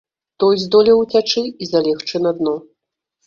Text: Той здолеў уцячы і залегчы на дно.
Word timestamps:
Той 0.43 0.55
здолеў 0.61 1.01
уцячы 1.03 1.43
і 1.65 1.69
залегчы 1.73 2.23
на 2.27 2.31
дно. 2.39 2.55